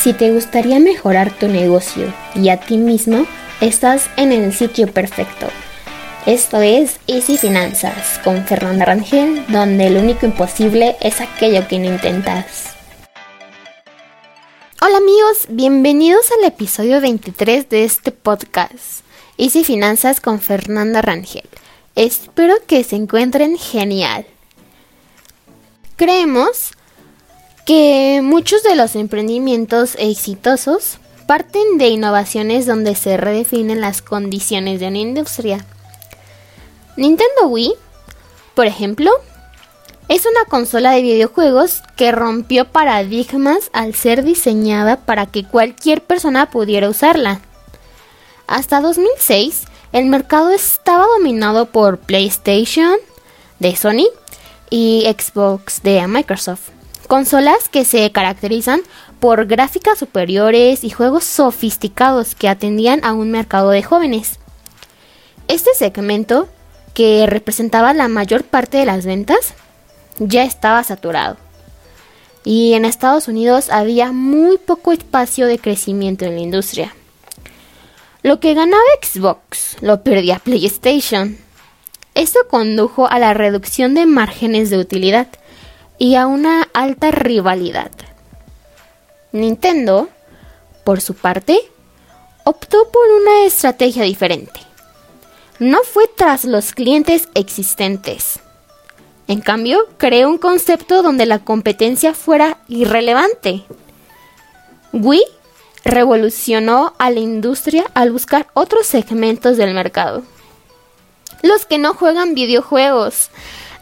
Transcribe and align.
Si 0.00 0.12
te 0.12 0.30
gustaría 0.32 0.78
mejorar 0.78 1.36
tu 1.36 1.48
negocio 1.48 2.14
y 2.36 2.50
a 2.50 2.60
ti 2.60 2.76
mismo, 2.76 3.26
estás 3.60 4.08
en 4.16 4.30
el 4.30 4.52
sitio 4.54 4.86
perfecto. 4.86 5.48
Esto 6.24 6.60
es 6.60 7.00
Easy 7.08 7.36
Finanzas 7.36 8.20
con 8.22 8.46
Fernanda 8.46 8.84
Rangel, 8.84 9.44
donde 9.48 9.90
lo 9.90 9.98
único 9.98 10.24
imposible 10.24 10.96
es 11.00 11.20
aquello 11.20 11.66
que 11.66 11.80
no 11.80 11.86
intentas. 11.86 12.76
Hola 14.80 14.98
amigos, 14.98 15.46
bienvenidos 15.48 16.30
al 16.30 16.44
episodio 16.44 17.00
23 17.00 17.68
de 17.68 17.82
este 17.82 18.12
podcast, 18.12 19.02
Easy 19.36 19.64
Finanzas 19.64 20.20
con 20.20 20.40
Fernanda 20.40 21.02
Rangel. 21.02 21.48
Espero 21.96 22.54
que 22.68 22.84
se 22.84 22.94
encuentren 22.94 23.58
genial. 23.58 24.26
Creemos 25.96 26.70
que 27.68 28.22
muchos 28.24 28.62
de 28.62 28.74
los 28.74 28.96
emprendimientos 28.96 29.94
exitosos 29.98 30.96
parten 31.26 31.76
de 31.76 31.88
innovaciones 31.88 32.64
donde 32.64 32.94
se 32.94 33.18
redefinen 33.18 33.82
las 33.82 34.00
condiciones 34.00 34.80
de 34.80 34.88
una 34.88 34.96
industria. 34.96 35.66
Nintendo 36.96 37.46
Wii, 37.46 37.74
por 38.54 38.64
ejemplo, 38.64 39.10
es 40.08 40.24
una 40.24 40.46
consola 40.48 40.92
de 40.92 41.02
videojuegos 41.02 41.82
que 41.94 42.10
rompió 42.10 42.64
paradigmas 42.64 43.68
al 43.74 43.94
ser 43.94 44.24
diseñada 44.24 44.96
para 44.96 45.26
que 45.26 45.44
cualquier 45.44 46.02
persona 46.02 46.48
pudiera 46.48 46.88
usarla. 46.88 47.42
Hasta 48.46 48.80
2006, 48.80 49.64
el 49.92 50.06
mercado 50.06 50.52
estaba 50.52 51.04
dominado 51.04 51.66
por 51.66 51.98
PlayStation 51.98 52.96
de 53.58 53.76
Sony 53.76 54.08
y 54.70 55.04
Xbox 55.04 55.82
de 55.82 56.06
Microsoft. 56.08 56.77
Consolas 57.08 57.70
que 57.70 57.86
se 57.86 58.12
caracterizan 58.12 58.82
por 59.18 59.46
gráficas 59.46 59.98
superiores 59.98 60.84
y 60.84 60.90
juegos 60.90 61.24
sofisticados 61.24 62.34
que 62.34 62.50
atendían 62.50 63.02
a 63.02 63.14
un 63.14 63.30
mercado 63.30 63.70
de 63.70 63.82
jóvenes. 63.82 64.38
Este 65.48 65.72
segmento, 65.72 66.48
que 66.92 67.26
representaba 67.26 67.94
la 67.94 68.08
mayor 68.08 68.44
parte 68.44 68.76
de 68.76 68.84
las 68.84 69.06
ventas, 69.06 69.54
ya 70.18 70.44
estaba 70.44 70.84
saturado. 70.84 71.38
Y 72.44 72.74
en 72.74 72.84
Estados 72.84 73.26
Unidos 73.26 73.70
había 73.70 74.12
muy 74.12 74.58
poco 74.58 74.92
espacio 74.92 75.46
de 75.46 75.58
crecimiento 75.58 76.26
en 76.26 76.34
la 76.34 76.42
industria. 76.42 76.94
Lo 78.22 78.38
que 78.38 78.52
ganaba 78.52 78.82
Xbox 79.00 79.78
lo 79.80 80.02
perdía 80.02 80.40
PlayStation. 80.40 81.38
Esto 82.14 82.40
condujo 82.50 83.08
a 83.08 83.18
la 83.18 83.32
reducción 83.32 83.94
de 83.94 84.04
márgenes 84.04 84.68
de 84.68 84.76
utilidad 84.76 85.28
y 85.98 86.14
a 86.14 86.26
una 86.26 86.68
alta 86.72 87.10
rivalidad. 87.10 87.90
Nintendo, 89.32 90.08
por 90.84 91.00
su 91.00 91.14
parte, 91.14 91.58
optó 92.44 92.88
por 92.90 93.08
una 93.20 93.44
estrategia 93.44 94.04
diferente. 94.04 94.60
No 95.58 95.82
fue 95.82 96.08
tras 96.16 96.44
los 96.44 96.72
clientes 96.72 97.28
existentes. 97.34 98.40
En 99.26 99.40
cambio, 99.40 99.86
creó 99.98 100.28
un 100.28 100.38
concepto 100.38 101.02
donde 101.02 101.26
la 101.26 101.40
competencia 101.40 102.14
fuera 102.14 102.58
irrelevante. 102.68 103.64
Wii 104.92 105.24
revolucionó 105.84 106.94
a 106.98 107.10
la 107.10 107.20
industria 107.20 107.84
al 107.94 108.12
buscar 108.12 108.46
otros 108.54 108.86
segmentos 108.86 109.56
del 109.56 109.74
mercado. 109.74 110.22
Los 111.42 111.66
que 111.66 111.78
no 111.78 111.94
juegan 111.94 112.34
videojuegos, 112.34 113.30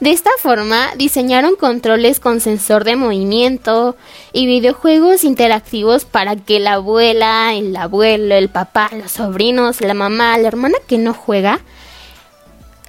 de 0.00 0.10
esta 0.10 0.30
forma, 0.38 0.90
diseñaron 0.96 1.56
controles 1.56 2.20
con 2.20 2.40
sensor 2.40 2.84
de 2.84 2.96
movimiento 2.96 3.96
y 4.32 4.46
videojuegos 4.46 5.24
interactivos 5.24 6.04
para 6.04 6.36
que 6.36 6.60
la 6.60 6.74
abuela, 6.74 7.54
el 7.54 7.74
abuelo, 7.74 8.34
el 8.34 8.50
papá, 8.50 8.90
los 8.92 9.12
sobrinos, 9.12 9.80
la 9.80 9.94
mamá, 9.94 10.36
la 10.36 10.48
hermana 10.48 10.76
que 10.86 10.98
no 10.98 11.14
juega, 11.14 11.60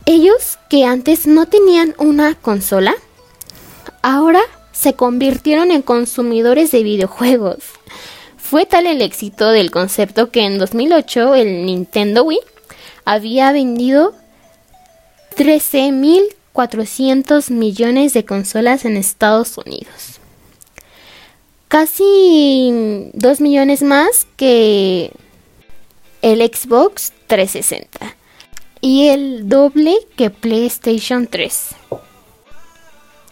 ellos 0.05 0.57
que 0.69 0.83
antes 0.83 1.27
no 1.27 1.45
tenían 1.45 1.95
una 1.97 2.35
consola, 2.35 2.93
ahora 4.01 4.41
se 4.73 4.93
convirtieron 4.93 5.71
en 5.71 5.81
consumidores 5.81 6.71
de 6.71 6.83
videojuegos. 6.83 7.57
Fue 8.37 8.65
tal 8.65 8.85
el 8.85 9.01
éxito 9.01 9.49
del 9.49 9.71
concepto 9.71 10.29
que 10.29 10.41
en 10.41 10.59
2008 10.59 11.35
el 11.35 11.65
Nintendo 11.65 12.23
Wii 12.23 12.39
había 13.05 13.51
vendido 13.53 14.13
13.000 15.37 16.36
400 16.57 17.51
millones 17.51 18.13
de 18.13 18.25
consolas 18.25 18.83
en 18.83 18.97
Estados 18.97 19.59
Unidos. 19.59 20.19
Casi 21.67 23.11
2 23.13 23.41
millones 23.41 23.83
más 23.83 24.25
que 24.37 25.11
el 26.23 26.39
Xbox 26.41 27.13
360 27.27 28.15
y 28.81 29.09
el 29.09 29.47
doble 29.47 29.97
que 30.15 30.31
PlayStation 30.31 31.27
3. 31.27 31.75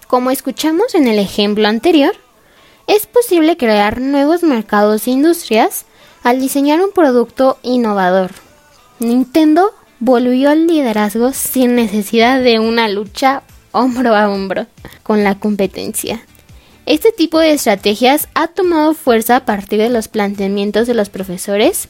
Como 0.05 0.29
escuchamos 0.29 0.93
en 0.93 1.07
el 1.07 1.17
ejemplo 1.17 1.67
anterior, 1.67 2.15
es 2.85 3.07
posible 3.07 3.57
crear 3.57 4.01
nuevos 4.01 4.43
mercados 4.43 5.07
e 5.07 5.11
industrias 5.11 5.85
al 6.21 6.39
diseñar 6.39 6.79
un 6.79 6.91
producto 6.91 7.57
innovador. 7.63 8.29
Nintendo 8.99 9.73
volvió 10.05 10.51
al 10.51 10.67
liderazgo 10.67 11.33
sin 11.33 11.75
necesidad 11.75 12.39
de 12.39 12.59
una 12.59 12.87
lucha 12.87 13.41
hombro 13.71 14.15
a 14.15 14.29
hombro 14.29 14.67
con 15.01 15.23
la 15.23 15.39
competencia. 15.39 16.23
Este 16.85 17.11
tipo 17.11 17.39
de 17.39 17.53
estrategias 17.53 18.29
ha 18.35 18.47
tomado 18.47 18.93
fuerza 18.93 19.37
a 19.37 19.45
partir 19.45 19.79
de 19.79 19.89
los 19.89 20.07
planteamientos 20.07 20.85
de 20.85 20.93
los 20.93 21.09
profesores 21.09 21.89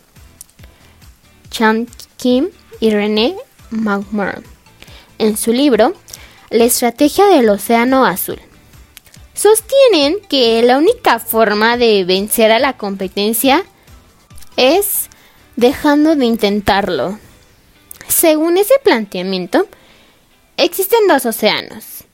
Chan 1.50 1.88
Kim 2.16 2.48
y 2.80 2.92
René 2.92 3.36
McMurray 3.72 4.44
en 5.18 5.36
su 5.36 5.52
libro 5.52 5.94
La 6.50 6.64
estrategia 6.64 7.26
del 7.26 7.50
océano 7.50 8.06
azul. 8.06 8.40
Sostienen 9.34 10.20
que 10.30 10.62
la 10.62 10.78
única 10.78 11.20
forma 11.20 11.76
de 11.76 12.06
vencer 12.06 12.54
a 12.54 12.60
la 12.60 12.78
competencia 12.78 13.66
es 14.56 15.10
dejando 15.58 16.16
de 16.16 16.26
intentarlo, 16.26 17.20
según 18.16 18.58
ese 18.58 18.76
planteamiento, 18.82 19.68
existen 20.56 21.06
dos 21.10 21.26
océanos, 21.26 22.06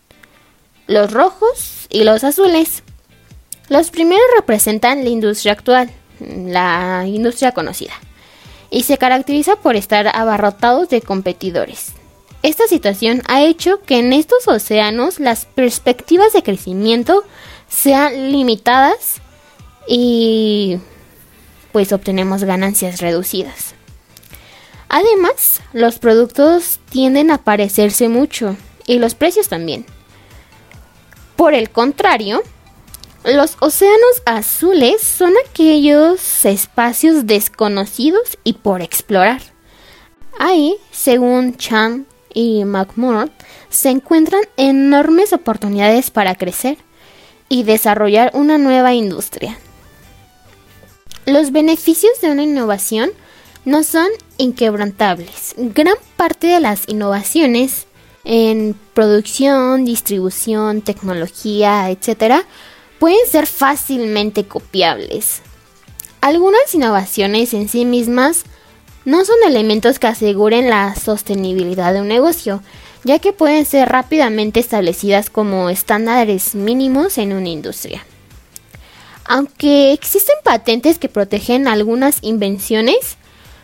los 0.88 1.12
rojos 1.12 1.86
y 1.90 2.04
los 2.04 2.24
azules. 2.24 2.82
Los 3.70 3.92
primeros 3.92 4.26
representan 4.36 5.04
la 5.04 5.12
industria 5.12 5.54
actual, 5.54 5.92
la 6.20 7.04
industria 7.06 7.52
conocida, 7.52 7.94
y 8.72 8.82
se 8.84 8.98
caracteriza 8.98 9.58
por 9.58 9.76
estar 9.76 10.08
abarrotados 10.08 10.90
de 10.90 11.04
competidores. 11.04 11.92
Esta 12.42 12.66
situación 12.66 13.22
ha 13.28 13.44
hecho 13.44 13.84
que 13.84 14.00
en 14.00 14.12
estos 14.12 14.48
océanos 14.48 15.20
las 15.20 15.46
perspectivas 15.46 16.34
de 16.34 16.42
crecimiento 16.42 17.24
sean 17.70 18.32
limitadas 18.32 19.22
y 19.88 20.80
pues 21.72 21.94
obtenemos 21.94 22.44
ganancias 22.44 23.02
reducidas. 23.02 23.76
Además, 24.94 25.62
los 25.72 26.00
productos 26.00 26.82
tienden 26.90 27.32
a 27.32 27.38
parecerse 27.38 28.10
mucho 28.10 28.58
y 28.86 29.00
los 29.00 29.16
precios 29.16 29.48
también. 29.48 29.86
Por 31.38 31.54
el 31.54 31.70
contrario, 31.70 32.44
los 33.24 33.56
océanos 33.62 34.22
azules 34.26 35.02
son 35.02 35.32
aquellos 35.48 36.44
espacios 36.44 37.26
desconocidos 37.26 38.38
y 38.44 38.52
por 38.52 38.82
explorar. 38.82 39.42
Ahí, 40.38 40.76
según 40.92 41.56
Chan 41.56 42.06
y 42.34 42.66
McMurray, 42.66 43.32
se 43.70 43.92
encuentran 43.92 44.42
enormes 44.58 45.32
oportunidades 45.32 46.12
para 46.12 46.36
crecer 46.36 46.78
y 47.48 47.64
desarrollar 47.64 48.32
una 48.34 48.58
nueva 48.58 48.94
industria. 48.94 49.58
Los 51.26 51.54
beneficios 51.54 52.20
de 52.22 52.32
una 52.32 52.44
innovación 52.44 53.12
no 53.66 53.84
son 53.84 54.08
inquebrantables. 54.38 55.56
Gran 55.58 55.96
parte 56.18 56.48
de 56.48 56.60
las 56.60 56.88
innovaciones 56.88 57.86
en 58.24 58.76
producción, 58.94 59.86
distribución, 59.86 60.82
tecnología, 60.82 61.90
etc., 61.90 62.44
pueden 63.00 63.26
ser 63.30 63.48
fácilmente 63.48 64.46
copiables. 64.46 65.42
Algunas 66.22 66.74
innovaciones 66.76 67.54
en 67.54 67.68
sí 67.68 67.84
mismas 67.84 68.44
no 69.06 69.26
son 69.26 69.38
elementos 69.46 69.98
que 69.98 70.08
aseguren 70.08 70.70
la 70.70 70.96
sostenibilidad 70.96 71.94
de 71.94 72.02
un 72.02 72.08
negocio, 72.08 72.62
ya 73.04 73.18
que 73.18 73.34
pueden 73.34 73.66
ser 73.66 73.90
rápidamente 73.90 74.60
establecidas 74.60 75.32
como 75.32 75.72
estándares 75.72 76.54
mínimos 76.54 77.18
en 77.18 77.34
una 77.34 77.50
industria. 77.50 78.06
Aunque 79.26 79.94
existen 79.94 80.36
patentes 80.44 81.00
que 81.00 81.10
protegen 81.10 81.68
algunas 81.68 82.20
invenciones, 82.22 83.18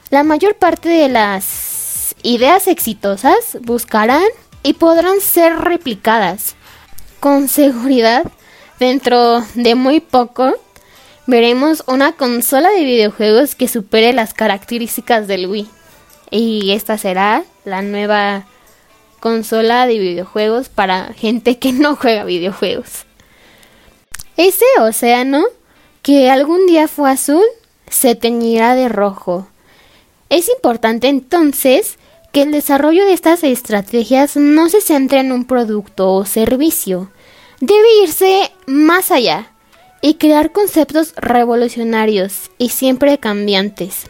la 0.10 0.24
mayor 0.24 0.56
parte 0.56 0.90
de 0.90 1.10
las 1.10 2.16
ideas 2.24 2.68
exitosas 2.68 3.58
buscarán 3.62 4.24
y 4.64 4.74
podrán 4.74 5.22
ser 5.22 5.58
replicadas 5.60 6.56
con 7.20 7.48
seguridad 7.48 8.26
dentro 8.80 9.44
de 9.56 9.76
muy 9.76 10.00
poco, 10.00 10.54
veremos 11.26 11.84
una 11.88 12.14
consola 12.14 12.70
de 12.70 12.84
videojuegos 12.84 13.56
que 13.56 13.68
supere 13.68 14.14
las 14.14 14.34
características 14.34 15.28
del 15.28 15.48
Wii. 15.48 15.70
Y 16.30 16.72
esta 16.72 16.98
será 16.98 17.44
la 17.66 17.82
nueva 17.82 18.46
consola 19.20 19.88
de 19.88 19.98
videojuegos 19.98 20.70
para 20.70 21.14
gente 21.14 21.58
que 21.58 21.72
no 21.74 21.96
juega 21.96 22.24
videojuegos. 22.24 23.06
Ese 24.36 24.66
océano 24.80 25.44
que 26.02 26.30
algún 26.30 26.68
día 26.68 26.88
fue 26.88 27.10
azul 27.10 27.44
se 27.90 28.16
teñirá 28.16 28.76
de 28.76 28.90
rojo. 28.90 29.48
Es 30.30 30.50
importante 30.50 31.08
entonces 31.08 31.98
que 32.32 32.42
el 32.42 32.52
desarrollo 32.52 33.06
de 33.06 33.14
estas 33.14 33.44
estrategias 33.44 34.36
no 34.36 34.70
se 34.70 34.82
centre 34.82 35.20
en 35.20 35.32
un 35.32 35.46
producto 35.46 36.14
o 36.14 36.26
servicio. 36.26 37.10
Debe 37.62 37.88
irse 38.04 38.52
más 38.66 39.12
allá 39.12 39.52
y 40.02 40.16
crear 40.16 40.52
conceptos 40.52 41.14
revolucionarios 41.16 42.52
y 42.58 42.70
siempre 42.70 43.18
cambiantes. 43.18 44.08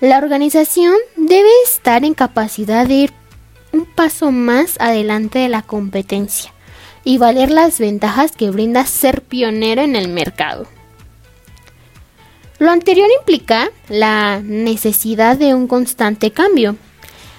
La 0.00 0.18
organización 0.18 0.96
debe 1.16 1.48
estar 1.64 2.04
en 2.04 2.14
capacidad 2.14 2.86
de 2.86 2.94
ir 2.94 3.12
un 3.72 3.86
paso 3.86 4.32
más 4.32 4.76
adelante 4.80 5.38
de 5.38 5.48
la 5.48 5.62
competencia 5.62 6.52
y 7.04 7.18
valer 7.18 7.50
las 7.50 7.78
ventajas 7.78 8.32
que 8.32 8.50
brinda 8.50 8.84
ser 8.84 9.22
pionero 9.22 9.82
en 9.82 9.96
el 9.96 10.08
mercado. 10.08 10.66
Lo 12.62 12.70
anterior 12.70 13.08
implica 13.18 13.72
la 13.88 14.38
necesidad 14.40 15.36
de 15.36 15.52
un 15.52 15.66
constante 15.66 16.30
cambio. 16.30 16.76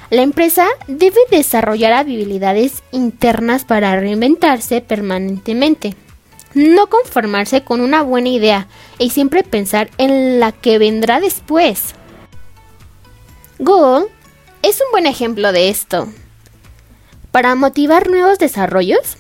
La 0.10 0.22
empresa 0.22 0.68
debe 0.90 1.16
desarrollar 1.32 1.94
habilidades 1.94 2.84
internas 2.92 3.64
para 3.64 3.98
reinventarse 3.98 4.82
permanentemente, 4.82 5.96
no 6.56 6.88
conformarse 6.88 7.64
con 7.64 7.80
una 7.80 8.02
buena 8.02 8.28
idea 8.28 8.68
y 9.00 9.12
siempre 9.12 9.44
pensar 9.44 9.90
en 9.98 10.42
la 10.42 10.52
que 10.52 10.78
vendrá 10.78 11.22
después. 11.22 11.96
Google 13.60 14.08
es 14.62 14.82
un 14.82 14.92
buen 14.92 15.06
ejemplo 15.06 15.54
de 15.54 15.70
esto. 15.70 16.10
Para 17.32 17.56
motivar 17.56 18.10
nuevos 18.10 18.40
desarrollos, 18.40 19.16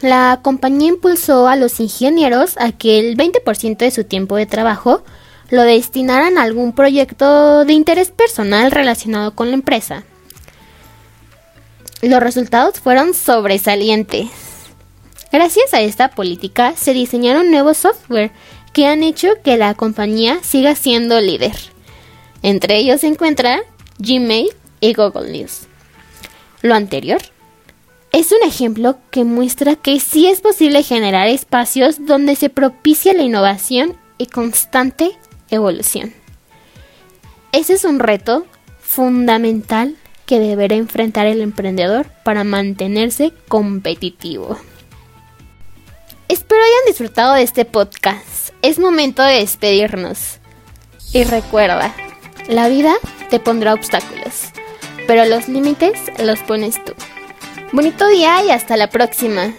la 0.00 0.38
compañía 0.44 0.90
impulsó 0.90 1.48
a 1.48 1.56
los 1.56 1.80
ingenieros 1.80 2.56
a 2.56 2.70
que 2.70 3.00
el 3.00 3.16
20% 3.16 3.78
de 3.78 3.90
su 3.90 4.04
tiempo 4.04 4.36
de 4.36 4.46
trabajo 4.46 5.02
lo 5.50 5.62
destinaran 5.62 6.38
a 6.38 6.42
algún 6.42 6.72
proyecto 6.72 7.64
de 7.64 7.72
interés 7.72 8.10
personal 8.10 8.70
relacionado 8.70 9.34
con 9.34 9.48
la 9.48 9.54
empresa. 9.54 10.04
Los 12.02 12.20
resultados 12.20 12.80
fueron 12.80 13.14
sobresalientes. 13.14 14.28
Gracias 15.32 15.74
a 15.74 15.80
esta 15.80 16.08
política 16.08 16.74
se 16.76 16.94
diseñaron 16.94 17.50
nuevos 17.50 17.76
software 17.76 18.30
que 18.72 18.86
han 18.86 19.02
hecho 19.02 19.28
que 19.44 19.56
la 19.56 19.74
compañía 19.74 20.38
siga 20.42 20.74
siendo 20.74 21.20
líder. 21.20 21.56
Entre 22.42 22.76
ellos 22.76 23.00
se 23.00 23.08
encuentra 23.08 23.60
Gmail 23.98 24.48
y 24.80 24.94
Google 24.94 25.30
News. 25.30 25.66
Lo 26.62 26.74
anterior 26.74 27.20
es 28.12 28.32
un 28.32 28.42
ejemplo 28.46 28.98
que 29.10 29.24
muestra 29.24 29.76
que 29.76 30.00
sí 30.00 30.26
es 30.26 30.40
posible 30.40 30.82
generar 30.82 31.28
espacios 31.28 32.06
donde 32.06 32.34
se 32.34 32.48
propicia 32.48 33.12
la 33.12 33.22
innovación 33.22 33.96
y 34.18 34.26
constante 34.26 35.16
evolución. 35.50 36.12
Ese 37.52 37.74
es 37.74 37.84
un 37.84 37.98
reto 37.98 38.46
fundamental 38.80 39.96
que 40.26 40.38
deberá 40.38 40.76
enfrentar 40.76 41.26
el 41.26 41.40
emprendedor 41.40 42.06
para 42.24 42.44
mantenerse 42.44 43.32
competitivo. 43.48 44.56
Espero 46.28 46.60
hayan 46.62 46.86
disfrutado 46.86 47.34
de 47.34 47.42
este 47.42 47.64
podcast. 47.64 48.50
Es 48.62 48.78
momento 48.78 49.22
de 49.22 49.40
despedirnos. 49.40 50.38
Y 51.12 51.24
recuerda, 51.24 51.92
la 52.48 52.68
vida 52.68 52.94
te 53.30 53.40
pondrá 53.40 53.74
obstáculos, 53.74 54.50
pero 55.08 55.24
los 55.24 55.48
límites 55.48 55.98
los 56.22 56.38
pones 56.40 56.84
tú. 56.84 56.92
Bonito 57.72 58.06
día 58.06 58.44
y 58.44 58.50
hasta 58.50 58.76
la 58.76 58.90
próxima. 58.90 59.52